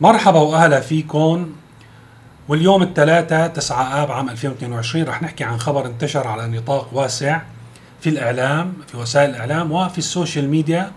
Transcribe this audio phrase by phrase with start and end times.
[0.00, 1.52] مرحبا وأهلا فيكم.
[2.48, 7.42] واليوم الثلاثاء 9 آب عام 2022 رح نحكي عن خبر انتشر على نطاق واسع
[8.00, 10.92] في الإعلام في وسائل الإعلام وفي ال social media.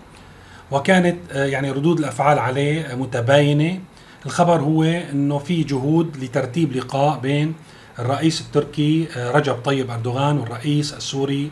[0.70, 3.80] وكانت آه، يعني ردود الأفعال عليه متباينة.
[4.26, 7.54] الخبر هو إنه في جهود لترتيب لقاء بين
[7.98, 11.50] الرئيس التركي آه، رجب طيب أردوغان والرئيس السوري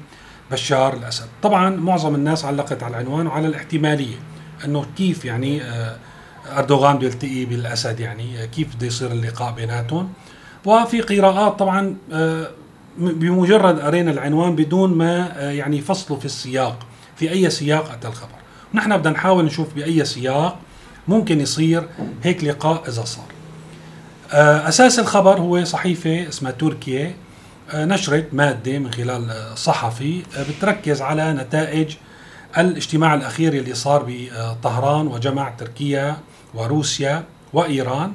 [0.51, 1.27] بشار الأسد.
[1.43, 4.17] طبعا معظم الناس علقت على العنوان وعلى الاحتمالية
[4.65, 5.97] إنه كيف يعني آه،
[6.59, 10.13] أردوغان بده يلتقي بالأسد يعني كيف بده يصير اللقاء بيناتهم؟
[10.65, 12.51] وفي قراءات طبعا آه،
[12.99, 16.87] بمجرد قرينا العنوان بدون ما آه، يعني يفصلوا في السياق
[17.17, 18.39] في أي سياق أتى الخبر.
[18.75, 20.59] نحن بدنا نحاول نشوف بأي سياق
[21.09, 21.89] ممكن يصير
[22.23, 23.25] هيك لقاء إذا صار.
[24.33, 27.15] آه، أساس الخبر هو صحيفة اسمها تركيا
[27.75, 31.97] نشرت مادة من خلال صحفي بتركز على نتائج
[32.59, 36.17] الاجتماع الأخير اللي صار بطهران وجمع تركيا
[36.55, 38.13] وروسيا وإيران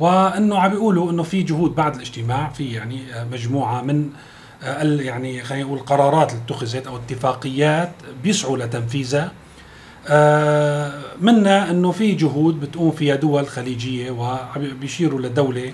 [0.00, 3.00] وأنه عم بيقولوا إنه في جهود بعد الاجتماع في يعني
[3.32, 4.10] مجموعة من
[4.82, 9.32] يعني خلينا نقول قرارات اللي اتخذت أو اتفاقيات بيسعوا لتنفيذها.
[11.20, 15.72] منا إنه في جهود بتقوم فيها دول خليجية وبيشيروا لدولة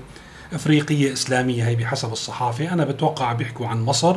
[0.53, 2.73] أفريقية إسلامية هي بحسب الصحافة.
[2.73, 4.17] أنا بتوقع بيحكوا عن مصر.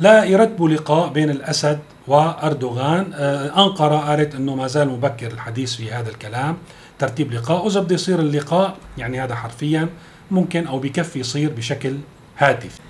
[0.00, 3.10] لا يرتبوا لقاء بين الأسد وأردوغان.
[3.14, 6.56] آه، أنقرة قالت إنه ما زال مبكر الحديث في هذا الكلام.
[6.98, 9.88] ترتيب لقاء وإذا بده يصير اللقاء يعني هذا حرفيا
[10.30, 11.96] ممكن أو بكفي يصير بشكل
[12.38, 12.80] هاتفي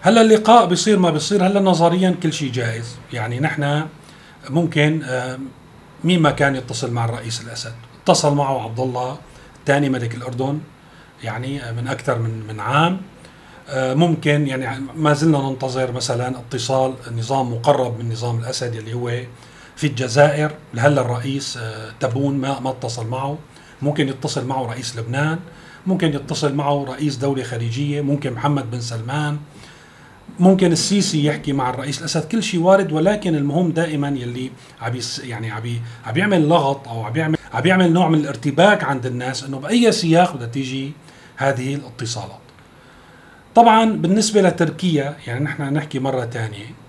[0.00, 3.86] هلأ اللقاء بيصير ما بيصير هلأ نظريا كل شيء جائز يعني نحن
[4.50, 5.38] ممكن آه،
[6.04, 7.72] مين ما كان يتصل مع الرئيس الأسد.
[8.02, 9.18] اتصل معه عبد الله
[9.60, 10.60] الثاني ملك الأردن
[11.22, 13.00] يعني من أكثر من من عام.
[13.68, 19.10] آه، ممكن يعني ما زلنا ننتظر مثلا اتصال نظام مقرب من نظام الأسد اللي هو
[19.76, 20.52] في الجزائر.
[20.78, 23.38] هلا الرئيس آه، تبون ما ما اتصل معه.
[23.82, 25.38] ممكن يتصل معه رئيس لبنان.
[25.86, 28.00] ممكن يتصل معه رئيس دولة خليجية.
[28.00, 29.38] ممكن محمد بن سلمان.
[30.40, 32.28] ممكن السيسي يحكي مع الرئيس الأسد.
[32.28, 34.50] كل شيء وارد ولكن المهم دائما يلي
[34.80, 34.92] عم
[35.24, 35.62] يعني عم
[36.06, 39.92] عم يعمل لغط أو عم يعمل عم يعمل نوع من الارتباك عند الناس إنه بأي
[39.92, 40.92] سياق بدها تيجي
[41.36, 42.44] هذه الاتصالات.
[43.54, 46.83] طبعا بالنسبة لتركيا يعني نحن نحكي مرة ثانية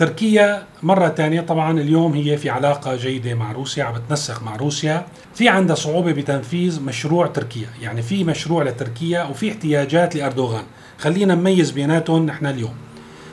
[0.00, 5.06] تركيا مرة ثانية طبعا اليوم هي في علاقة جيدة مع روسيا عم بتنسق مع روسيا.
[5.34, 10.64] في عندها صعوبة بتنفيذ مشروع تركيا يعني في مشروع لتركيا وفي احتياجات لأردوغان.
[10.98, 12.74] خلينا نميز بيناتهم نحن اليوم.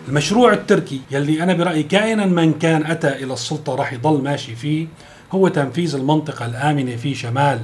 [0.07, 4.87] المشروع التركي يلي أنا برأيي كائنا من كان أتى إلى السلطة راح يضل ماشي فيه
[5.31, 7.59] هو تنفيذ المنطقة الآمنة في شمال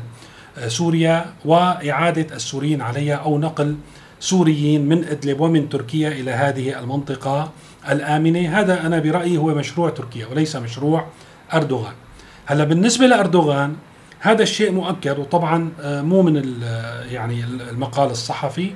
[0.58, 3.76] آه، سوريا وإعادة السوريين عليها أو نقل
[4.20, 7.52] سوريين من إدلب ومن تركيا إلى هذه المنطقة.
[7.90, 11.06] الآمنة، هذا أنا برأيي هو مشروع تركيا وليس مشروع
[11.54, 11.94] أردوغان.
[12.46, 13.76] هلأ بالنسبة لأردوغان
[14.20, 16.62] هذا الشيء مؤكد وطبعا آه، مو من
[17.12, 18.74] يعني المقال الصحفي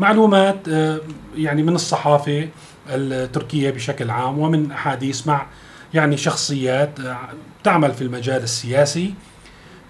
[0.00, 1.00] معلومات آه،
[1.36, 2.48] يعني من الصحافة
[2.88, 5.46] التركية بشكل عام ومن أحاديث مع
[5.94, 7.16] يعني شخصيات آه،
[7.64, 9.14] تعمل في المجال السياسي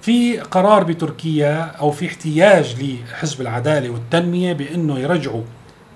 [0.02, 5.44] في قرار بتركيا أو في احتياج لحزب العدالة والتنمية بأنه يرجعوا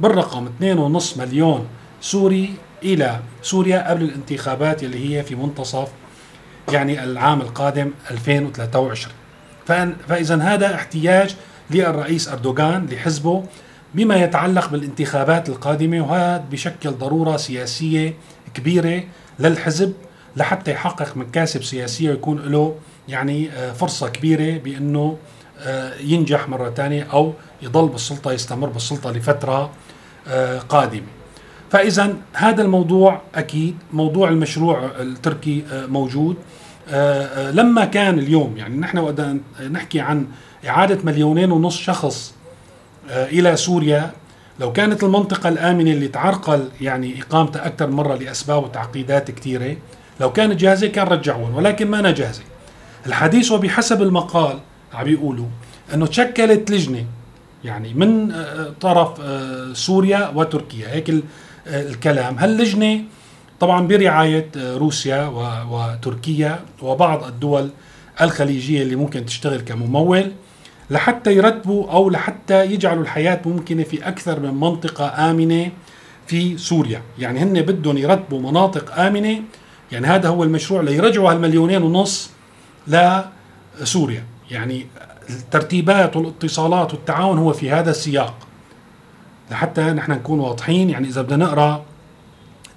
[0.00, 1.66] بالرقم 2.5 مليون
[2.03, 5.89] سوري إلى سوريا قبل الانتخابات اللي هي في منتصف
[6.73, 9.15] يعني العام القادم 2023
[10.09, 11.37] فاذا هذا احتياج
[11.71, 13.45] للرئيس أردوغان لحزبه
[13.95, 18.15] بما يتعلق بالانتخابات القادمة وهذا بشكل ضرورة سياسية
[18.55, 19.03] كبيرة
[19.39, 19.93] للحزب
[20.37, 22.77] لحتى يحقق مكاسب سياسيه ويكون له
[23.09, 25.17] يعني آه، فرصة كبيرة بأنه
[25.59, 29.71] آه، ينجح مرة ثانية أو يضل بالسلطة يستمر بالسلطة لفترة
[30.29, 31.22] آه، قادمة.
[31.72, 36.37] فإذا هذا الموضوع أكيد موضوع المشروع التركي موجود.
[37.50, 39.21] لما كان اليوم يعني نحن وقت
[39.71, 40.27] نحكي عن
[40.69, 42.34] إعادة مليونين ونص شخص
[43.11, 44.11] إلى سوريا
[44.61, 49.77] لو كانت المنطقة الآمنة اللي تعرقل يعني إقامتها أكثر مرة لأسباب وتعقيدات كثيرة
[50.21, 52.43] لو كانت جاهزة كان رجعون ولكن ما أنا جاهزة.
[53.06, 54.59] الحديث وبحسب المقال
[54.94, 55.47] عم بيقولوا
[55.94, 57.05] إنه تشكلت لجنة
[57.64, 60.88] يعني من آه، طرف آه، سوريا وتركيا.
[60.94, 61.23] هيك
[61.67, 62.38] الكلام.
[62.38, 63.00] هاللجنة
[63.61, 65.26] طبعا برعاية آه، روسيا
[65.70, 67.70] وتركيا وبعض الدول
[68.20, 70.32] الخليجية اللي ممكن تشتغل كممول
[70.91, 75.70] لحتى يرتبوا أو لحتى يجعلوا الحياة ممكنة في أكثر من منطقة آمنة
[76.26, 79.43] في سوريا، يعني هن بدهم يرتبوا مناطق آمنة
[79.93, 82.31] يعني هذا هو المشروع ليرجعوا هالمليونين ونص
[82.87, 84.25] لسوريا.
[84.50, 84.87] يعني
[85.31, 88.35] الترتيبات والاتصالات والتعاون هو في هذا السياق.
[89.52, 90.90] لحتى نحن نكون واضحين.
[90.90, 91.84] يعني إذا بدنا نقرأ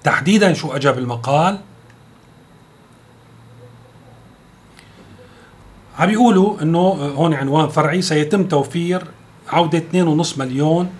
[0.04, 1.58] تحديدا شو اجى بالمقال
[5.98, 6.78] عم بيقولوا إنه
[7.16, 9.04] هون عنوان فرعي سيتم توفير
[9.48, 9.82] عودة
[10.24, 10.90] 2.5 مليون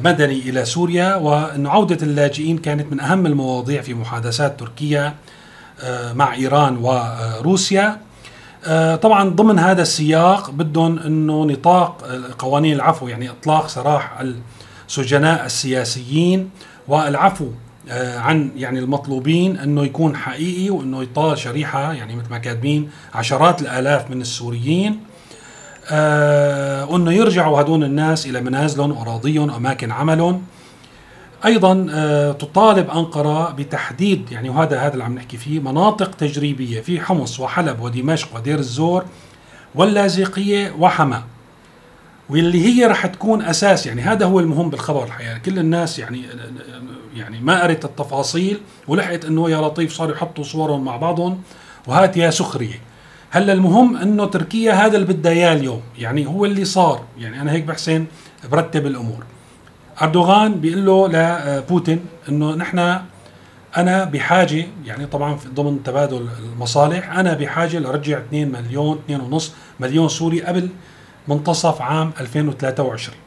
[0.00, 5.14] مدني إلى سوريا وإنه عودة اللاجئين كانت من أهم المواضيع في محادثات تركيا
[5.80, 8.00] آه، مع إيران وروسيا.
[8.64, 12.04] آه، طبعا ضمن هذا السياق بدهم إنه نطاق
[12.38, 14.20] قوانين العفو يعني إطلاق سراح
[14.88, 16.50] السجناء السياسيين
[16.88, 17.48] والعفو
[17.90, 23.62] آه، عن يعني المطلوبين أنه يكون حقيقي وأنه يطال شريحة يعني مثل ما كاتبين عشرات
[23.62, 25.00] الآلاف من السوريين
[25.90, 30.42] آه وأنه يرجعوا هدول الناس إلى منازلهم واراضيهم واماكن عملهم.
[31.44, 37.00] أيضا آه تطالب أنقرة بتحديد يعني وهذا هذا اللي عم نحكي فيه مناطق تجريبية في
[37.00, 39.04] حمص وحلب ودمشق ودير الزور
[39.74, 41.22] واللاذقية وحما
[42.30, 45.38] واللي هي رح تكون أساس يعني هذا هو المهم بالخبر الحقيقة.
[45.38, 46.22] كل الناس يعني
[47.16, 51.42] يعني ما قريت التفاصيل ولحقت إنه يا لطيف صاروا يحطوا صورهم مع بعضهم
[51.86, 52.80] وهات يا سخرية.
[53.30, 57.02] هلأ المهم إنه تركيا هذا اللي بدها إياه اليوم يعني هو اللي صار.
[57.18, 58.06] يعني أنا هيك بحسن
[58.50, 59.24] برتب الأمور.
[60.02, 62.98] أردوغان بيقول له لبوتين إنه نحن
[63.76, 68.98] أنا بحاجة يعني طبعا ضمن تبادل المصالح أنا بحاجة لرجع 2 مليون
[69.38, 69.42] 2.5
[69.80, 70.68] مليون سوري قبل
[71.28, 73.18] منتصف عام 2023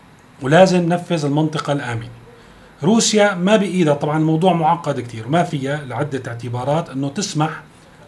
[0.42, 2.09] ولازم ننفذ المنطقة الآمنة.
[2.83, 7.63] روسيا ما بإيدها طبعا الموضوع معقد كثير ما فيها لعدة اعتبارات أنه تسمح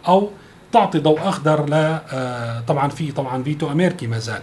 [0.08, 0.30] أو
[0.72, 4.42] تعطي ضوء أخضر ل آه، طبعا في طبعا فيتو أمريكي ما زال.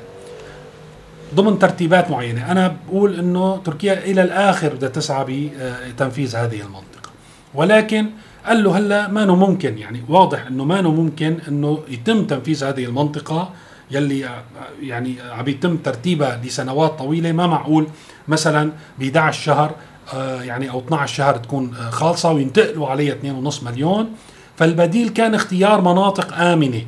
[1.35, 5.25] ضمن ترتيبات معينة أنا بقول أنه تركيا إلى الآخر بدها تسعى
[5.89, 7.09] بتنفيذ هذه المنطقة.
[7.53, 8.09] ولكن
[8.45, 13.49] قال له هلأ ما ممكن يعني واضح إنه ما ممكن إنه يتم تنفيذ هذه المنطقة
[13.91, 14.29] يلي
[14.81, 17.87] يعني عم يتم ترتيبها لسنوات طويلة ما معقول
[18.27, 19.75] مثلا ب 11 شهر
[20.13, 24.09] آه، يعني أو 12 شهر تكون آه، خالصة وينتقلوا عليها 2.5 مليون.
[24.57, 26.81] فالبديل كان اختيار مناطق آمنة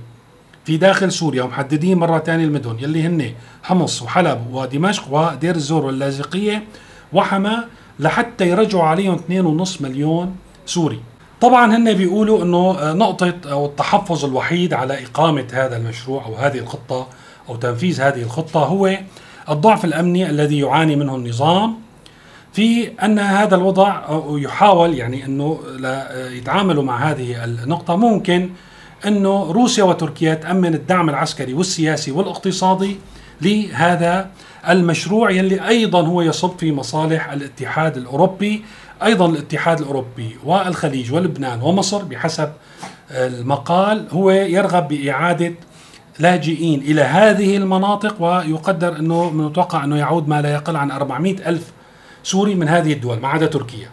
[0.66, 3.34] في داخل سوريا ومحددين مرة ثانية المدن يلي هن
[3.64, 6.64] حمص وحلب ودمشق ودير الزور واللاذقية
[7.14, 7.66] وحما
[8.00, 9.20] لحتى يرجعوا عليهم
[9.66, 10.36] 2.5 مليون
[10.66, 11.00] سوري.
[11.42, 16.58] طبعا هن بيقولوا إنه آه، نقطة أو التحفظ الوحيد على إقامة هذا المشروع أو هذه
[16.60, 17.08] الخطة
[17.50, 18.98] أو تنفيذ هذه الخطة هو
[19.50, 21.76] الضعف الأمني الذي يعاني منه النظام
[22.54, 27.96] في أن هذا الوضع يحاول يعني إنه آه، يتعاملوا مع هذه النقطة.
[27.96, 28.50] ممكن
[29.08, 32.98] إنه روسيا وتركيا تأمن الدعم العسكري والسياسي والاقتصادي
[33.42, 34.30] لهذا
[34.70, 38.64] المشروع يلي أيضا هو يصب في مصالح الاتحاد الأوروبي
[39.04, 42.52] أيضا الاتحاد الأوروبي والخليج ولبنان ومصر بحسب
[43.12, 45.54] المقال هو يرغب بإعادة
[46.20, 51.50] لاجئين إلى هذه المناطق ويقدر إنه من المتوقع إنه يعود ما لا يقل عن 400
[51.50, 51.72] ألف
[52.24, 53.90] سوري من هذه الدول ما عدا تركيا.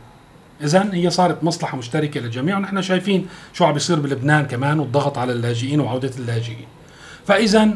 [0.63, 5.33] اذا هي صارت مصلحة مشتركة للجميع ونحن شايفين شو عم بيصير بلبنان كمان والضغط على
[5.33, 6.67] اللاجئين وعودة اللاجئين.
[7.27, 7.69] فاذا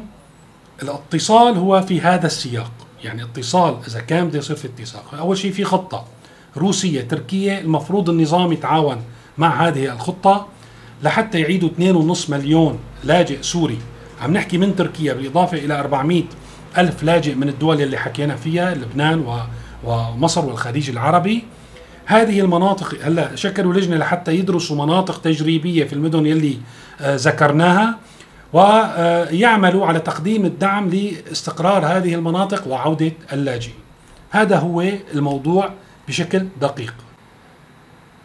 [0.83, 2.71] الاتصال هو في هذا السياق.
[3.05, 5.15] يعني اتصال إذا كان بده يصير في اتساق.
[5.19, 6.05] أول شيء في خطة.
[6.59, 9.03] روسية تركيا المفروض النظام يتعاون
[9.39, 10.47] مع هذه الخطة
[11.03, 11.69] لحتى يعيدوا
[12.15, 13.79] 2.5 مليون لاجئ سوري.
[14.21, 16.23] عم نحكي من تركيا بالإضافة إلى 400
[16.79, 19.43] ألف لاجئ من الدول اللي حكينا فيها لبنان
[19.85, 21.45] ومصر والخليج العربي.
[22.07, 26.59] هذه المناطق هلأ شكلوا لجنة لحتى يدرسوا مناطق تجريبية في المدن يلي
[27.01, 27.99] آه ذكرناها.
[28.53, 33.75] ويعملوا على تقديم الدعم لاستقرار هذه المناطق وعودة اللاجئين.
[34.31, 35.71] هذا هو الموضوع
[36.09, 36.95] بشكل دقيق.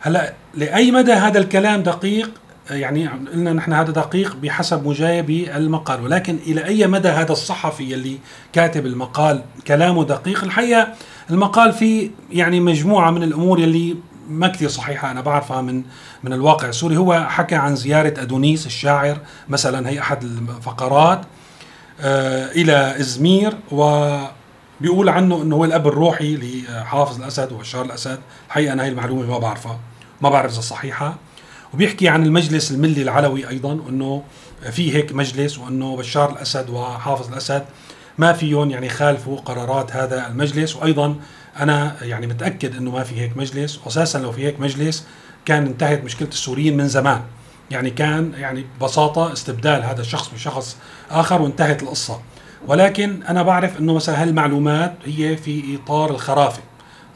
[0.02, 2.32] هلا لأي مدى هذا الكلام دقيق؟
[2.70, 8.18] يعني قلنا نحن هذا دقيق بحسب مجاية بالمقال ولكن إلى أي مدى هذا الصحفي اللي
[8.54, 10.88] كاتب المقال كلامه دقيق؟ الحقيقة
[11.30, 13.96] المقال فيه يعني مجموعة من الأمور اللي
[14.30, 15.84] ما كثير صحيحة أنا بعرفها من
[16.24, 16.98] من الواقع السوري.
[16.98, 19.18] هو حكى عن زيارة أدونيس الشاعر
[19.50, 21.22] مثلا هي أحد الفقرات
[22.02, 23.84] آه إلى إزمير و
[24.82, 28.20] بيقول عنه إنه هو الأب الروحي لحافظ الأسد وبشار الأسد.
[28.48, 29.80] الحقيقة أنا هي المعلومة ما بعرفها
[30.22, 31.15] ما بعرف إذا صحيحة.
[31.74, 34.24] وبيحكي عن المجلس الملي العلوي أيضا انه
[34.72, 37.65] في هيك مجلس وإنه بشار الأسد وحافظ الأسد
[38.18, 40.75] ما فيهم يعني خالفوا قرارات هذا المجلس.
[40.75, 41.15] وأيضا
[41.60, 43.80] أنا يعني متأكد إنه ما في هيك مجلس.
[43.86, 45.06] واساسا لو في هيك مجلس
[45.46, 47.22] كان انتهت مشكلة السوريين من زمان.
[47.72, 50.77] يعني كان يعني ببساطة استبدال هذا الشخص بشخص
[51.12, 52.20] آخر وانتهت القصة.
[52.67, 56.62] ولكن أنا بعرف إنه مثلا هالمعلومات هي في إطار الخرافة.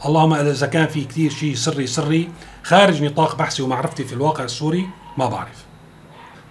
[0.06, 2.30] اللهم إذا كان في كثير شيء سري سري
[2.64, 4.88] خارج نطاق بحثي ومعرفتي في الواقع السوري
[5.18, 5.68] ما بعرف.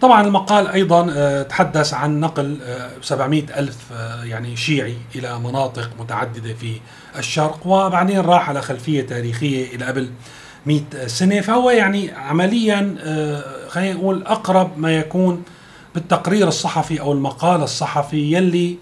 [0.00, 2.58] طبعا المقال أيضا آه، تحدث عن نقل
[3.02, 6.80] 700 آه، ألف آه، يعني شيعي إلى مناطق متعددة في
[7.18, 10.10] الشرق وبعدين راح على خلفية تاريخية إلى قبل
[10.66, 11.40] 100 سنة.
[11.40, 12.96] فهو يعني عمليا
[13.68, 15.42] خلينا نقول أقرب ما يكون
[15.96, 18.76] بالتقرير الصحفي أو المقال الصحفي يلي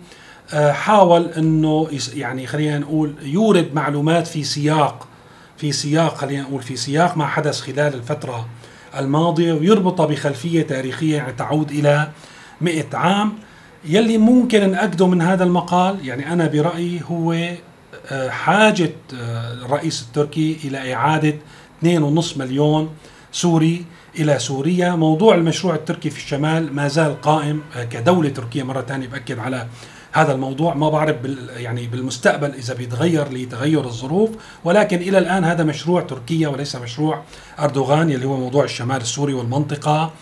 [0.54, 5.06] آه، حاول إنه يعني خلينا نقول يورد معلومات في سياق
[5.56, 8.46] في سياق خلينا نقول في سياق ما حدث خلال الفترة
[8.98, 12.08] الماضية ويربطها بخلفية تاريخية يعني تعود إلى
[12.60, 13.32] 100 عام.
[13.84, 17.32] يلي ممكن نأكده من هذا المقال يعني أنا برأيي هو
[18.10, 21.34] آه، حاجة آه، الرئيس التركي إلى إعادة
[21.84, 22.90] 2.5 مليون
[23.34, 23.84] سوري
[24.18, 27.60] إلى سوريا، موضوع المشروع التركي في الشمال ما زال قائم
[27.90, 28.62] كدولة تركية.
[28.62, 29.66] مرة ثانية بأكد على
[30.12, 30.74] هذا الموضوع.
[30.74, 34.30] ما بعرف بال يعني بالمستقبل إذا بيتغير لتغير الظروف.
[34.64, 37.22] ولكن إلى الآن هذا مشروع تركيا وليس مشروع
[37.58, 40.12] أردوغان يلي هو موضوع الشمال السوري والمنطقة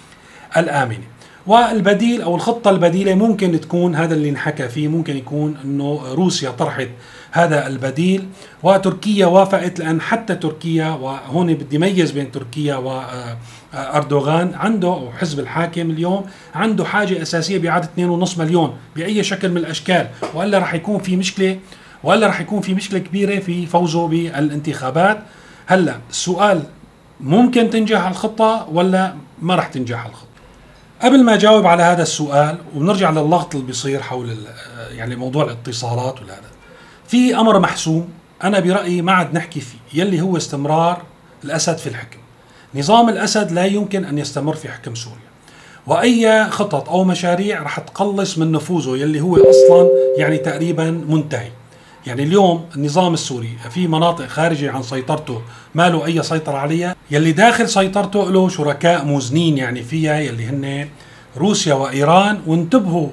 [0.57, 1.05] الآمنة.
[1.47, 4.89] والبديل أو الخطة البديلة ممكن تكون هذا اللي انحكى فيه.
[4.89, 6.89] ممكن يكون إنه روسيا طرحت
[7.33, 8.29] هذا البديل
[8.63, 15.91] وتركيا وافقت لأن حتى تركيا وهون بدي ميز بين تركيا واردوغان عنده أو حزب الحاكم
[15.91, 17.89] اليوم عنده حاجة أساسية بإعادة
[18.27, 21.59] 2.5 مليون بأي شكل من الأشكال وإلا راح يكون في مشكلة
[22.05, 25.23] وإلا راح يكون في مشكلة كبيرة في فوزه بالانتخابات.
[25.67, 26.63] هلأ السؤال
[27.21, 30.27] ممكن تنجح الخطة ولا ما راح تنجح الخطة؟
[31.03, 34.37] قبل ما أجاوب على هذا السؤال ونرجع للغط اللي بيصير حول
[34.91, 36.52] يعني موضوع الاتصالات وهذا
[37.13, 38.09] في أمر محسوم
[38.45, 41.03] أنا برأيي ما عاد نحكي فيه يلي هو استمرار
[41.45, 42.19] الأسد في الحكم.
[42.75, 45.19] نظام الأسد لا يمكن أن يستمر في حكم سوريا.
[45.87, 51.51] وأي خطط أو مشاريع رح تقلص من نفوذه يلي هو أصلا يعني تقريبا منتهي.
[52.07, 55.43] يعني اليوم النظام السوري في مناطق خارجة عن سيطرته
[55.75, 60.89] ما له أي سيطرة عليها يلي داخل سيطرته له شركاء موزنين يعني فيها يلي هن
[61.37, 63.09] روسيا وإيران وانتبهوا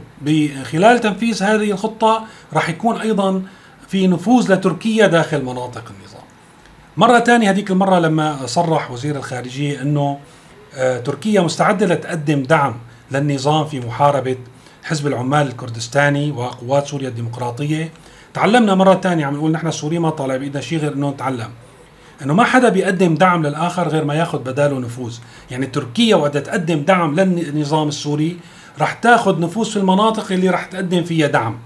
[0.64, 3.42] خلال تنفيذ هذه الخطة راح يكون أيضا
[3.90, 6.24] في نفوذ لتركيا داخل مناطق النظام.
[6.98, 10.20] مرة ثانية هذيك المرة لما صرح وزير الخارجية أنه
[10.76, 12.76] آه، تركيا مستعدة لتقدم دعم
[13.12, 14.38] للنظام في محاربة
[14.84, 17.92] حزب العمال الكردستاني وقوات سوريا الديمقراطية.
[18.34, 21.50] تعلمنا مرة ثانية عم نقول نحن السوريين ما طالع بإيدنا شيء غير أنه نتعلم.
[22.22, 25.18] إنه ما حدا بيقدم دعم للآخر غير ما ياخذ بداله نفوذ،
[25.52, 28.38] يعني تركيا وقت تقدم دعم للنظام السوري
[28.80, 31.58] رح تاخذ نفوذ في المناطق اللي رح تقدم فيها دعم.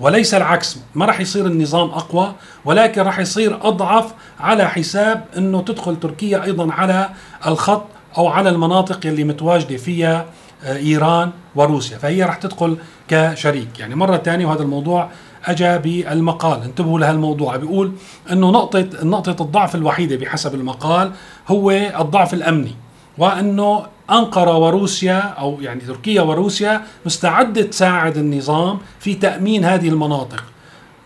[0.00, 0.78] وليس العكس.
[0.94, 2.34] ما راح يصير النظام أقوى
[2.64, 7.08] ولكن راح يصير أضعف على حساب إنه تدخل تركيا أيضا على
[7.46, 7.84] الخط
[8.18, 10.26] أو على المناطق اللي متواجدة فيها
[10.64, 11.98] آه، إيران وروسيا.
[11.98, 12.76] فهي راح تدخل
[13.08, 13.78] كشريك.
[13.78, 15.08] يعني مرة ثانية وهذا الموضوع
[15.44, 16.62] اجى بالمقال.
[16.62, 17.56] انتبهوا لهالموضوع.
[17.56, 17.92] بيقول
[18.32, 21.12] إنه نقطه نقطة الضعف الوحيدة بحسب المقال
[21.48, 22.74] هو الضعف الأمني.
[23.18, 30.44] وأنه أنقرة وروسيا أو يعني تركيا وروسيا مستعدة تساعد النظام في تأمين هذه المناطق.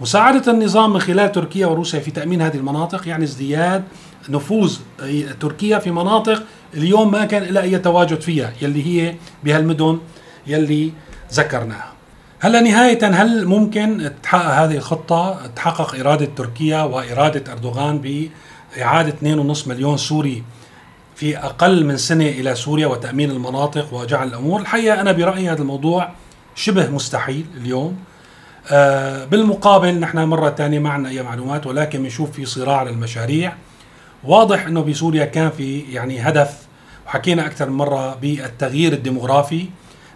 [0.01, 3.85] مساعدة النظام من خلال تركيا وروسيا في تأمين هذه المناطق يعني ازدياد
[4.29, 4.77] نفوذ
[5.41, 6.43] تركيا في مناطق
[6.75, 9.99] اليوم ما كان لها أي تواجد فيها يلي هي بهالمدن
[10.47, 10.93] يلي
[11.33, 11.93] ذكرناها.
[12.41, 18.29] هلا نهاية هل ممكن تحقق هذه الخطة؟ تحقق إرادة تركيا وإرادة أردوغان
[18.77, 19.15] بإعادة
[19.55, 20.43] 2.5 مليون سوري
[21.19, 26.11] في أقل من سنة إلى سوريا وتأمين المناطق وجعل الأمور الحقيقة أنا برأيي هذا الموضوع
[26.55, 27.99] شبه مستحيل اليوم.
[28.71, 33.53] آه بالمقابل نحن مرة ثانية ما عندنا أي معلومات ولكن بنشوف في صراع للمشاريع.
[34.25, 36.59] واضح أنه بسوريا كان في يعني هدف
[37.07, 39.67] وحكينا أكثر من مرة بالتغيير الديموغرافي.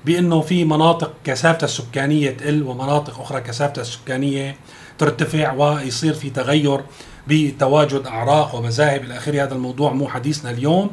[0.04, 4.56] بأنه في مناطق كثافتها السكانية تقل ومناطق أخرى كثافتها السكانية
[4.98, 6.80] ترتفع ويصير في تغير
[7.28, 9.42] بتواجد أعراق ومذاهب إلى آخره.
[9.42, 10.90] هذا الموضوع مو حديثنا اليوم.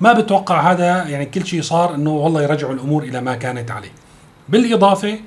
[0.00, 3.92] ما بتوقع هذا يعني كل شيء صار إنه والله يرجعوا الأمور إلى ما كانت عليه.
[4.48, 5.18] بالإضافة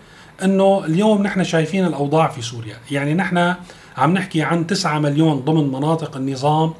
[0.43, 2.75] إنه اليوم نحن شايفين الأوضاع في سوريا.
[2.91, 3.55] يعني نحن
[3.97, 6.73] عم نحكي عن 9 مليون ضمن مناطق النظام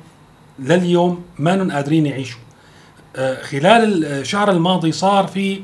[0.59, 2.39] لليوم ما قادرين يعيشوا.
[3.15, 5.61] آه، خلال الشهر الماضي صار في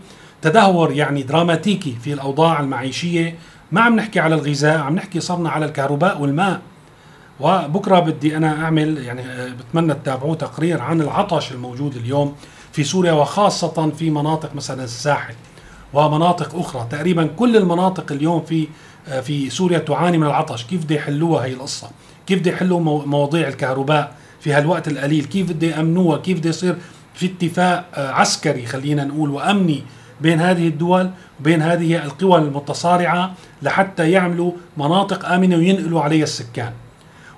[0.50, 3.36] تدهور يعني دراماتيكي في الأوضاع المعيشية.
[3.72, 6.62] ما عم نحكي على الغذاء عم نحكي صرنا على الكهرباء والماء.
[7.39, 12.36] وبكرة بدي أنا أعمل يعني آه، بتمنى تتابعوه تقرير عن العطش الموجود اليوم
[12.72, 15.34] في سوريا وخاصة في مناطق مثلا الساحل
[15.94, 16.88] ومناطق أخرى.
[16.92, 18.68] تقريبا كل المناطق اليوم في
[19.08, 20.63] آه، في سوريا تعاني من العطش.
[20.63, 21.89] كيف بده يحلوها هي القصة؟
[22.27, 26.75] كيف بده يحلوا مواضيع الكهرباء في هالوقت القليل؟ كيف بده يأمنوها؟ كيف بده يصير
[27.13, 29.84] في اتفاق آه، عسكري خلينا نقول وأمني
[30.22, 31.10] بين هذه الدول
[31.40, 36.72] وبين هذه القوى المتصارعة لحتى يعملوا مناطق آمنة وينقلوا عليها السكان.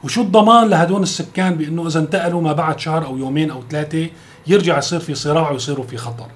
[0.04, 4.08] وشو الضمان لهدول السكان بأنه إذا انتقلوا ما بعد شهر أو يومين أو ثلاثة
[4.48, 6.28] يرجع يصير في صراع ويصيروا في خطر؟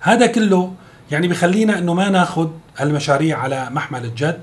[0.00, 0.72] هذا كله
[1.10, 4.40] يعني بخلينا إنه ما ناخذ هالمشاريع على محمل الجد.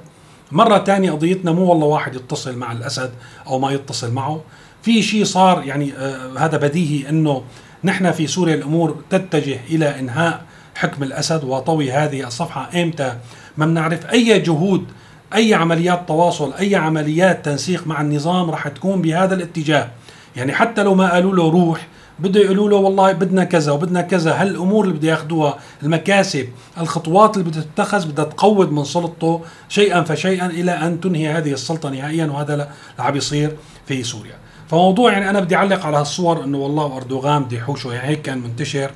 [0.52, 3.12] مرة ثانية قضيتنا مو والله واحد يتصل مع الأسد
[3.48, 4.42] أو ما يتصل معه.
[4.82, 7.44] في شيء صار يعني آه هذا بديهي أنه
[7.84, 13.18] نحن في سوريا الأمور تتجه إلى إنهاء حكم الأسد وطوي هذه الصفحة إمتى؟
[13.58, 14.06] ما بنعرف.
[14.06, 14.86] أي جهود
[15.34, 19.90] أي عمليات تواصل أي عمليات تنسيق مع النظام راح تكون بهذا الاتجاه.
[20.36, 21.88] يعني حتى لو ما قالوا له روح
[22.20, 27.50] بده يقولوا له والله بدنا كذا وبدنا كذا هالأمور اللي بده ياخذوها المكاسب الخطوات اللي
[27.50, 32.54] بدها تتخذ بدها تقوض من سلطته شيئا فشيئا إلى أن تنهي هذه السلطة نهائيا وهذا
[32.54, 32.68] اللي
[33.00, 33.56] عم يصير
[33.88, 34.36] في سوريا.
[34.70, 38.38] فموضوع يعني أنا بدي أعلق على هالصور إنه والله أردوغان بده يحوشه يعني هيك كان
[38.38, 38.92] منتشر.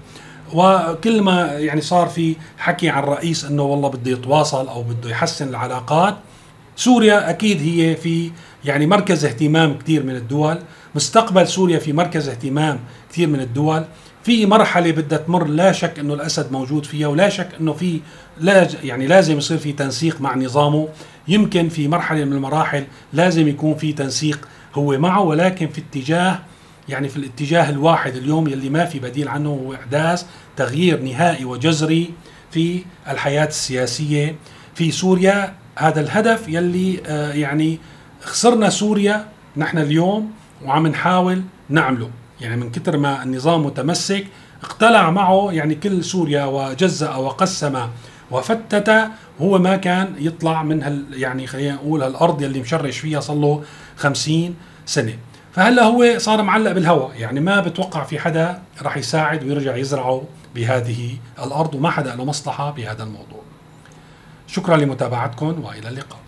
[0.54, 5.50] وكل ما يعني صار في حكي عن الرئيس إنه والله بده يتواصل أو بده يحسن
[5.50, 6.16] العلاقات
[6.76, 8.32] سوريا أكيد هي في
[8.66, 10.60] يعني مركز اهتمام كثير من الدول
[10.96, 12.80] مستقبل سوريا في مركز اهتمام
[13.12, 13.86] كثير من الدول.
[14.24, 18.00] في مرحلة بدها تمر لا شك إنه الأسد موجود فيها ولا شك إنه في
[18.40, 20.88] لا يعني لازم يصير في تنسيق مع نظامه.
[21.28, 26.40] يمكن في مرحلة من المراحل لازم يكون في تنسيق هو معه ولكن في اتجاه
[26.90, 30.26] يعني في الاتجاه الواحد اليوم يلي ما في بديل عنه هو إحداث
[30.58, 32.14] تغيير نهائي وجذري
[32.52, 34.36] في الحياة السياسية
[34.76, 35.56] في سوريا.
[35.76, 37.80] هذا الهدف يلي آه يعني
[38.22, 39.28] خسرنا سوريا
[39.58, 40.32] نحن اليوم
[40.66, 42.10] وعم نحاول نعمله.
[42.42, 44.28] يعني من كثر ما النظام متمسك
[44.64, 47.80] اقتلع معه يعني كل سوريا وجزأ وقسم
[48.32, 49.10] وفتت
[49.42, 53.64] هو ما كان يطلع من هال يعني خلينا نقول هالأرض يلي مشرش فيها صار له
[53.98, 54.56] 50
[54.86, 55.14] سنة.
[55.54, 57.12] فهلا هو صار معلق بالهواء.
[57.16, 60.24] يعني ما بتوقع في حدا راح يساعد ويرجع يزرعه
[60.56, 63.42] بهذه الأرض وما حدا له مصلحة بهذا الموضوع.
[64.48, 66.20] شكرا لمتابعتكم وإلى اللقاء.